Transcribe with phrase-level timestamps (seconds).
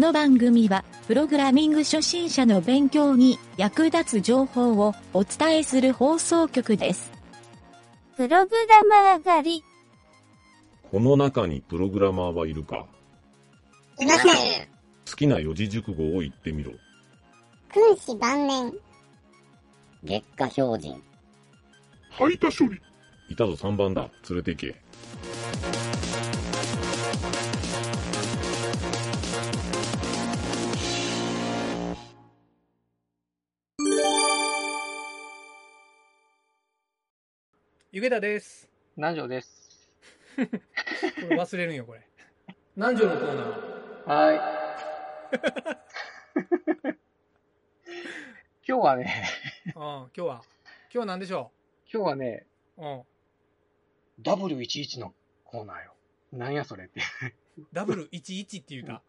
[0.00, 7.12] の番組は、プログラミング初心者の勉強に役立つ情報をお伝えする放送局です。
[8.16, 9.64] プログラマー狩り。
[10.90, 12.86] この中にプログラマーはいるか？
[14.00, 14.32] いません。
[15.08, 16.72] 好きな四字熟語を言ってみろ。
[17.72, 18.72] 君子晩年。
[20.02, 21.02] 月下標準。
[22.10, 22.80] 排他処理
[23.28, 24.08] いたぞ3番だ。
[24.28, 24.82] 連れて行け。
[37.92, 38.70] ゆげたです。
[38.96, 39.90] 南條です。
[40.36, 40.42] こ
[41.28, 42.06] れ忘れるんよ、これ。
[42.76, 43.48] 南條のコーナー。
[44.06, 44.40] はーい。
[48.68, 49.24] 今日はね、
[49.66, 50.34] うん、今日は。
[50.36, 50.44] 今
[50.92, 51.50] 日は何でしょ
[51.92, 52.46] 今日はね、
[52.78, 53.02] ううん。
[54.22, 55.12] W11 の
[55.44, 55.96] コーナーよ。
[56.30, 57.00] なんやそれって。
[57.72, 59.02] ダブル11って言うた？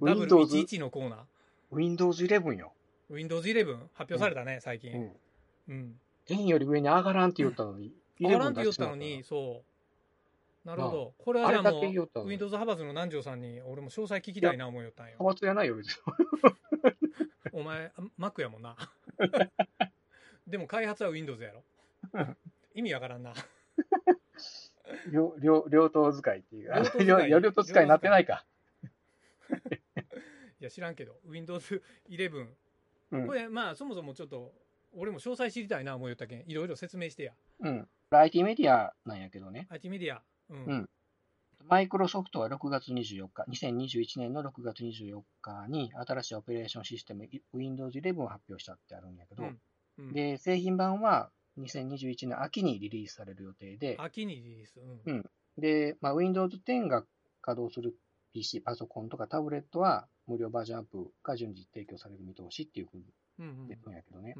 [0.00, 1.24] うん Windows W11 のコーナー。
[1.72, 2.72] Windows 11よ。
[3.08, 4.92] Windows 11発表されたね、最近。
[4.92, 5.20] うん。
[5.66, 6.00] うん。
[6.28, 7.92] 10より上に上がらんって言ったのに。
[8.20, 9.70] 上がらんって11言ったのに、そう。
[10.68, 11.14] なるほど。
[11.18, 15.16] これはじゃあもう、の Windows 派閥の南條さんに、俺も詳細聞きたいな思いよったんよ。
[15.18, 15.94] 派閥やないよ、別に。
[17.52, 18.76] お前、あ Mac やもんな。
[20.46, 21.64] でも開発は Windows やろ。
[22.74, 23.32] 意味わからんな。
[25.10, 26.72] 両、両、両党使いっていう。
[26.72, 28.44] 両党使い 両両党使いになってないか。
[30.60, 32.48] いや、知らんけど、Windows 11。
[33.12, 33.32] うんこ。
[33.32, 34.52] れ、まあ、そもそもちょっと、
[34.92, 37.32] 俺も詳細知りたいな思いよったけん、いろいろ説明してや。
[37.60, 37.88] うん。
[38.10, 39.66] IT メディアなんやけどね。
[39.70, 40.22] IT メディア。
[40.50, 40.64] うん。
[40.64, 40.90] うん
[41.68, 49.60] マイクロソフトは6月24日、2021年の6月24日に新しいオペレーションシステム Windows 11を発表したってあるんやけど、うん
[49.98, 54.80] うんで、製品版は2021年秋にリリースされる予定で、秋にリリース。
[54.80, 55.14] うん。
[55.14, 57.04] うんで、まあ、Windows 10が
[57.42, 57.94] 稼働する
[58.32, 63.04] PC、パソコンとかタブレットは無料バージョンアップが順次提供される見通しっていうふうに
[63.40, 64.34] うんうん言ってるんやけどね。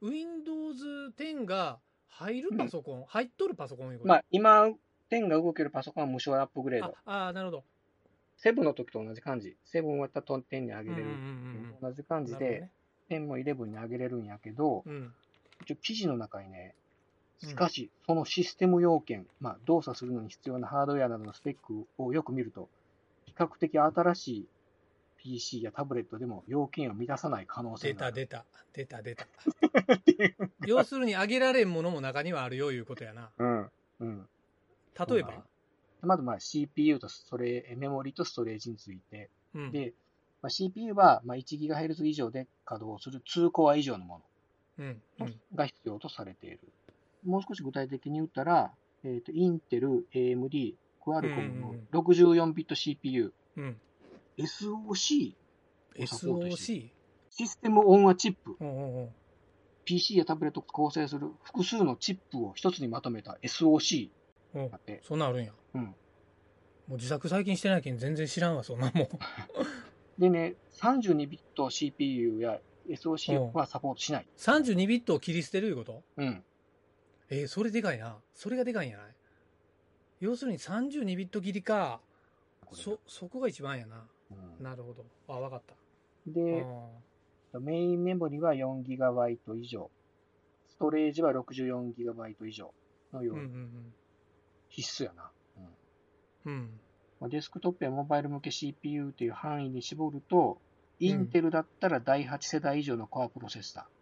[0.00, 4.08] Windows 10が入るパソコン、入っとるパソコンいうこと？
[4.08, 4.68] まあ、今、
[5.10, 6.94] 10が動けるパソコンは無償アップグレード。
[7.04, 7.64] ああー、なるほど。
[8.36, 9.56] セブンの時と同じ感じ。
[9.64, 11.04] セブンはたと10に上げれる。
[11.80, 12.68] 同じ感じで、
[13.10, 14.92] 10も11に上げれるんやけど、うん。
[14.92, 15.14] うん。
[15.62, 16.88] 一応記事の中にね、うん
[17.40, 22.68] しかし、そのシステム要件、まあ、動作するのに必要なハードウェアなどのスペックをよく見ると、
[23.26, 24.48] 比較的新しい
[25.22, 28.16] PC やタブレットでも要件を満たさない可能性出たがある。
[28.16, 28.44] 出た。
[28.72, 29.26] 出た出た。
[30.66, 33.32] 要するに、上げられんものも中にはあるよいうことやな。
[33.38, 33.70] うん。
[34.00, 34.28] うん。
[35.08, 35.44] 例えば、
[36.02, 39.72] まず、まあ、CPU とストレメモリとストレージについて、うん。
[39.72, 39.94] で、
[40.40, 44.22] まあ、CPU は、まあ、1GHz 以上で稼働する2コア以上のも
[44.78, 45.02] うん。
[45.18, 45.40] うのん。
[45.54, 46.60] が必要とされている。
[47.24, 48.72] もう少し具体的に言ったら、
[49.04, 53.80] えっ、と、インテル、AMD、クアルコムの64ビット CPU、うん。
[54.38, 55.34] SOC、
[56.02, 56.90] をサポートして SOC?
[57.30, 59.08] システムオンアチップ、うんうんうん。
[59.84, 64.10] PC やタブレットを構成する複数のチップを一つにまとめた SOC
[64.54, 65.52] うんだって、そんなんあるんや。
[65.74, 65.82] うん。
[65.82, 65.94] も
[66.90, 69.08] う自作最近してないけん全然知らんわ、そんなもん。
[70.18, 74.26] でね、32ビット CPU や SOC はサポートしない。
[74.36, 76.02] 32ビットを切り捨てるいうこと？
[76.16, 76.44] うん。
[77.30, 78.16] えーそれでかいな。
[78.34, 79.14] それがでかいんやない？
[80.20, 82.00] 要するに32ビット切りか。
[82.72, 84.06] そ、そこが一番やな。
[84.30, 85.04] うんなるほど。
[85.28, 85.74] あ、わかった。
[86.26, 86.66] で、
[87.54, 89.90] あメインメモリは 4GB 以上、
[90.68, 92.72] ストレージは 64GB 以上
[93.12, 93.94] のようーうんうにん
[94.68, 95.30] 必須やな。
[96.46, 96.50] うん
[97.22, 97.30] うん。
[97.30, 100.60] デスクトップやモバイル向け CPU という範囲に絞ると、
[101.00, 103.98] インテルだったら第8世代以上のコアプロセッサー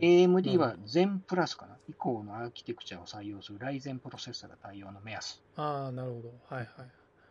[0.00, 5.40] AMD は全プラスかな、以降のアーキテクチャを採用するライゼンプロセッサーが対応の目安。
[5.56, 6.32] ああ、なるほど。
[6.48, 6.90] はいはい。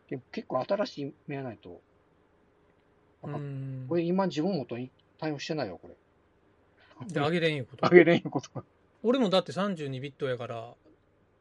[0.10, 1.82] で結構新しい目やないと、
[3.24, 3.96] うーんこ。
[3.96, 5.96] れ今自分元に対応してないよ、これ。
[7.08, 8.64] で、上げれんいうこと上げれんよことか。
[9.04, 10.74] 俺もだって32ビットやから、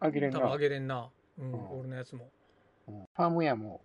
[0.01, 0.39] 上げれんな。
[0.41, 1.11] 多分上げれんな。
[1.39, 2.31] うん、うん俺のやつも。
[2.89, 3.81] うんファームウェアも、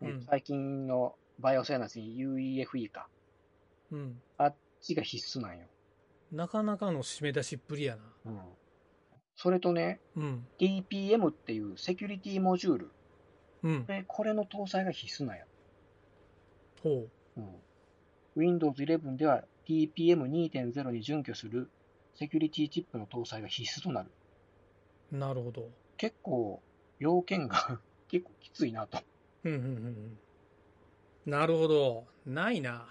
[0.00, 3.08] ねうん最近のバイオセアナスに UEFE か。
[3.90, 4.20] うん。
[4.38, 5.66] あっちが必須なんよ。
[6.30, 8.02] なかなかの締め出しっぷりやな。
[8.26, 8.40] うん。
[9.36, 10.46] それとね、うん。
[10.58, 12.90] TPM っていうセキュリティモジュール。
[13.64, 13.86] うん。
[13.86, 15.44] で、これの搭載が必須なんや。
[16.82, 17.54] ほうん。
[18.34, 21.70] Windows 11では TPM2.0 に準拠する
[22.14, 24.10] セキュリティチップの搭載が必須となる。
[25.12, 25.16] う。
[25.16, 25.70] なるほど。
[25.96, 26.60] 結構、
[26.98, 28.98] 要件が 結構きついなと。
[29.44, 30.18] うんうんうんうん。
[31.26, 32.06] なるほど。
[32.26, 32.88] ないな。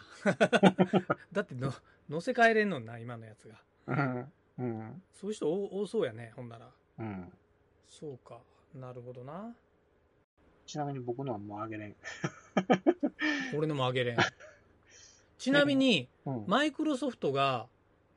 [1.32, 1.74] だっての、
[2.10, 3.62] 乗せ替えれんのんな、今のやつが。
[3.88, 4.34] うん。
[4.58, 5.04] うん。
[5.12, 6.72] そういう人多多そうやね、ほんなら。
[7.00, 7.34] うん。
[7.88, 8.42] そうか。
[8.74, 9.56] なるほどな。
[10.66, 11.96] ちなみに僕のはもうあげれん。
[13.56, 14.18] 俺のも上げれん。
[15.38, 16.46] ちなみに、うん。
[16.48, 17.68] マイクロソフトが、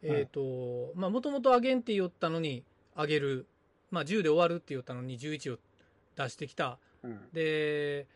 [0.02, 2.64] えっ、と、まあ、もともと上げんって言ったのに、
[2.96, 3.46] 上げる。
[3.90, 5.58] まあ、10で終わるって言ったのに、11を
[6.16, 6.78] 出してきた。
[7.02, 7.28] うん。
[7.32, 8.06] で、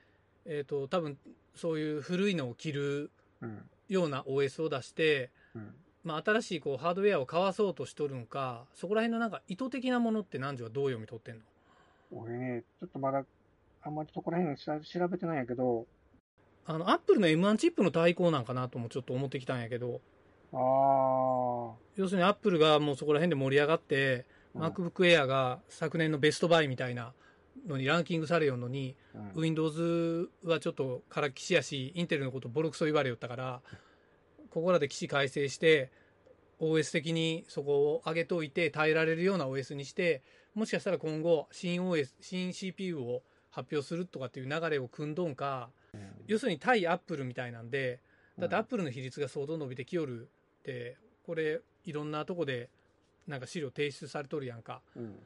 [0.45, 1.19] えっ、と、多分、
[1.55, 3.11] そういう古いのを切る
[3.41, 3.71] うん。
[3.89, 5.75] ような OS を出して、うん。
[6.05, 11.43] まあ、新しいこうハードウェアを買わそうとしとるんか、そこら辺のなんか意図的なものって何時はどう読み取ってんの？
[12.13, 13.25] 俺ね、ちょっとまだ、
[13.83, 15.87] あんまりそこら辺調調べてないんやけど、
[16.71, 20.03] あの、アップルの M1 チップの対抗なんかなともちょっと思ってきたんやけど、
[20.53, 21.75] ああ。
[21.97, 24.63] 要するにアップルがもうそこら辺で盛り上がって、うん。
[24.63, 27.15] MacBook Air が昨年のベストバイみたいな
[27.67, 28.97] のにランキングされよんのに、
[29.35, 29.43] うん。
[29.43, 33.63] Windows はちょっとからきしやし、インテルのことボロクソ言われよったから、
[34.51, 35.91] ここらで起死改正して、
[36.61, 40.23] OS 的にそこを上げといて耐えられるような OS にして、
[40.55, 45.71] もしかしたら今後、新 OS、新 CPU を発表するとかっていう流れを組んどんか、
[46.27, 48.01] 要するに対アップルみたいなんで、
[48.39, 50.29] だってアップルの比率が相当伸びてきよる
[50.61, 52.69] って、これ、いろんなとこで、
[53.27, 54.81] なんか資料提出されとるやんか。
[54.97, 55.17] うん。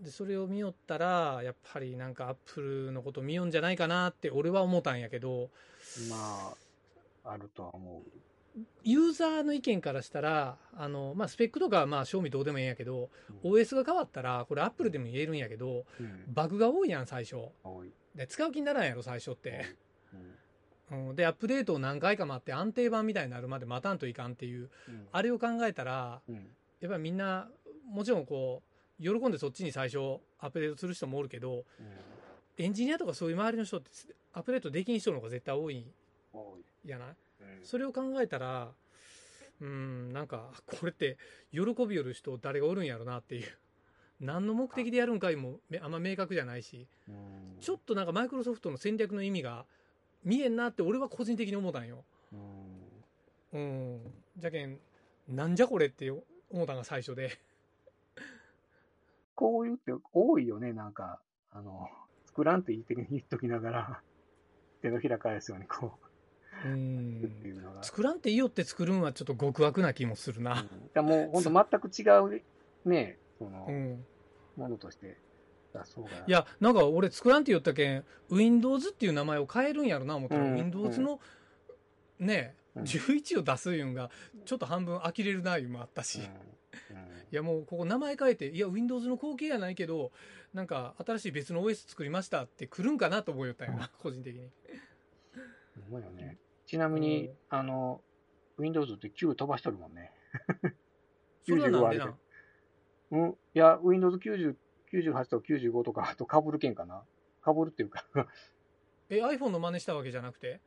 [0.00, 5.50] で、それを見よったら、やっぱりなんかアップルのこと見よんじゃないかなって俺は思ったんやけど、
[6.10, 6.54] ま
[7.24, 8.60] あ、あるとは思う。
[8.84, 13.10] ユーザーの意見からしたら、あの、まあ、スペックとかはまあ、正味どうでもいいんやけど、
[13.42, 16.24] OS が変わったら、これアップルでも言えるんやけど、うん。
[16.28, 17.36] バグが多いやん、最初。
[18.14, 19.76] で、使う気にならんやろ、最初って。
[20.90, 21.08] うん。
[21.08, 25.08] うん、で、アップデートを何回か待って安定版みたいになるまで待たんといかんっていう、うん。
[25.12, 26.34] あれを考えたら、うん。
[26.80, 27.48] やっぱりみんな、
[27.88, 28.62] もちろんこ
[29.00, 31.64] う、喜んでそっちに最初アップデートする人もおるけど、
[32.58, 33.90] エンジニアとかそういう周りの人って
[34.32, 35.86] アップデートできん人の方が絶対多い。
[36.84, 37.08] やない？
[37.08, 37.16] うん
[37.64, 38.70] それを考えたら、
[39.60, 41.18] うん、なんか、 これって、
[41.52, 43.48] 喜びよる人誰がおるんやろなっていう。
[44.20, 49.66] 何の目的でやるんかいもめあんま明確じゃないし、うんちょっとなんかマイクロソフトの戦略の意味が
[50.26, 52.04] 見えんなって俺は個人的に思ったんよ。
[52.32, 52.96] うん
[53.52, 54.00] うん。
[54.36, 54.80] じゃけん、
[55.28, 57.30] なんじゃこれって思ったんが最初で。
[59.36, 61.20] こういうって多いよね、なんか、
[61.52, 61.88] あの、
[62.26, 64.02] 作らんと言って言っときながら、
[64.82, 65.96] 手のひら返すようにこ
[66.64, 67.22] うう、ん。
[67.82, 70.62] 作らんっていいよって作るんはちょっと極悪な気もするな。
[70.62, 72.42] うん、だもう本当全く違う、
[72.84, 74.04] ね、そのう、ん。
[74.56, 75.18] ものとして。
[76.26, 81.20] いや、なんか俺作らんって言ったけん、Windows っていう名前を変えるんやろな思ったら、うん Windows の、
[82.18, 84.10] ね、うん11を出すいうんが、
[84.44, 86.20] ちょっと半分呆れるないうもあったし。
[86.20, 86.56] うん
[87.32, 90.12] いやもうここ名前変えて、いや Windows の後継やないけど、
[90.54, 94.42] なんか新しい別の OS 作りましたって来るんかなと思いよったんよな、個人的に。
[94.42, 94.50] うん。
[95.90, 96.38] ほんまよね。
[96.66, 98.00] ちなみに、あの、
[98.58, 100.12] Windows って9飛ばしとるもんね。
[101.44, 102.16] それはなんで90な
[103.12, 103.30] うん。
[103.30, 104.54] いや、Windows 90
[105.00, 107.04] 98と95とか、あと被るけんかな？
[107.44, 108.04] 被るっていうか、
[109.08, 110.60] え、iPhone の真似したわけじゃなくて？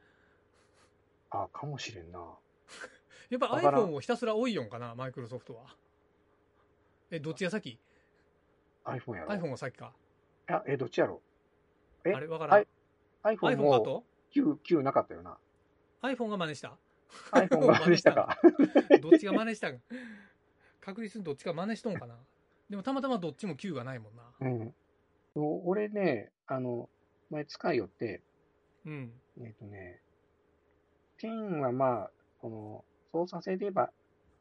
[1.32, 2.20] あ、かもしれんな。
[3.30, 5.76] やっぱ iPhone をひたすら多いよんかな、マイクロソフトは？
[7.12, 7.80] え、どっちが先
[8.86, 9.30] ？iPhone やろ。
[9.30, 9.94] ?iPhone が先か。
[10.48, 11.22] あ、え、どっちやろ？
[12.06, 12.62] えあれわからん。
[13.24, 15.38] iPhone iPhone かもと？9、9なかったよな。
[16.02, 16.78] iPhone が真似した
[17.32, 18.40] ？iPhone が真似したか。
[19.02, 19.82] どっちが真似したん？
[20.80, 22.16] 確実にどっちか真似しとんかな。
[22.70, 24.24] でもたまたまどっちも9がないもんな。
[24.42, 24.74] うん。
[25.66, 26.90] 俺ね、あの、
[27.30, 28.22] 前使いよって、
[28.86, 29.12] うん。
[29.42, 30.02] えっ、とね、
[31.22, 33.92] 10はまあ、この、操作性で言えば、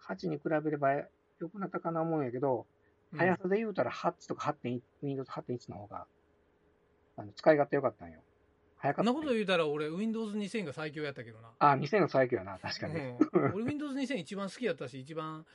[0.06, 2.66] 8に比べれば良くなったかな思うんやけど、
[3.12, 6.06] うん速さで言うたら8とか8.1、Windows 8.1の方が、
[7.16, 8.20] あの、使い勝手良かったんよ。
[8.76, 11.48] 早かった、そんなこと言うたら俺 Windows 2000が最強やったけどな。
[11.58, 12.94] あ、2000の最強やな、確かに。
[12.94, 15.46] うん、俺 Windows 2000一番好きやったし、一番、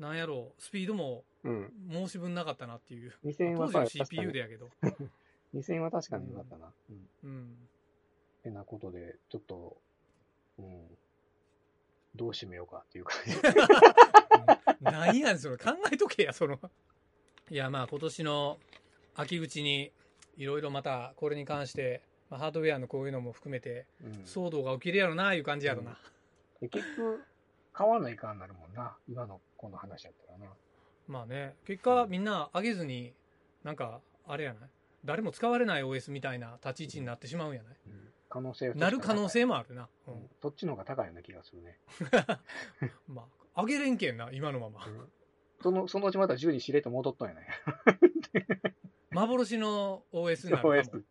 [0.00, 1.72] なんやろう、スピードもうん。
[1.90, 3.14] 申し分なかったなっていう。
[3.24, 4.70] 2000は当時の確か CPU にでやけど。
[5.54, 6.72] 2000は確かに良かったな。
[6.90, 7.08] うん。
[7.24, 7.68] うん。
[8.42, 9.76] てなことで、ちょっと、
[10.58, 10.98] うん。
[12.14, 13.32] どう締めようかっていう感じ。
[14.80, 15.56] 何やねん、それ。
[15.56, 16.58] 考えとけや、その。
[17.50, 18.58] いや、まあ今年の
[19.14, 19.92] 秋口に、
[20.36, 25.98] いろいろまたこれに関して、まあ、ハードウェアのこういうのも含めて、うん騒動が起きるやろな、いう感じやろな。
[26.60, 27.24] で結局、
[27.72, 28.96] 買わないかんなるもんな。
[29.08, 30.46] 今のこの話やったらな。
[31.08, 33.12] まあね、結果みんな上げずに、
[33.64, 34.70] なんか、あれやない？
[35.04, 37.76] 誰も使われない OS みたいな立ち位置になってしまうんやない？
[37.86, 39.88] うん可能性はなる可能性も、もあるな。
[40.06, 41.78] ううんん、そっちの方が高いような気がするね。
[43.08, 44.86] まあ、上げれんけんな、今のまま。
[45.60, 47.48] その、そのうちまた10にしれと戻っとんやね。
[49.10, 51.02] 幻の OS になるかも。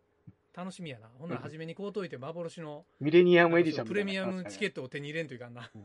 [0.52, 1.08] 楽しみやな。
[1.18, 5.70] ほんなら初めにこうといて幻のミレニアムエディションプレミアムチケッットを手に入れんといかんな。
[5.72, 5.78] ト。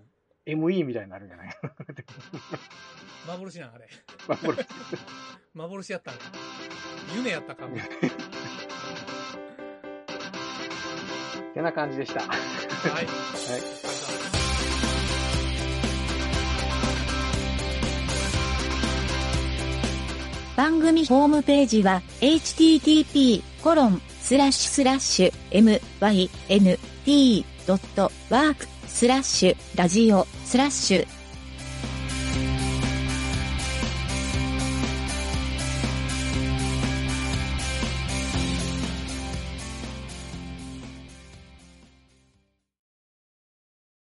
[0.45, 1.49] ME みたいになるんじゃない？
[3.27, 3.87] 幻なんあれ。
[4.27, 4.65] まあこれ
[5.53, 6.21] 幻やったんか。
[7.15, 7.77] 夢やったかも。
[11.53, 12.21] てな感じでした。
[12.21, 12.29] はい。
[12.91, 13.05] はい。
[20.55, 25.33] 番組ホームページは http コロンスラッシュスラッシュ
[27.05, 31.07] mynt.work スラッシュラジオスラッシュ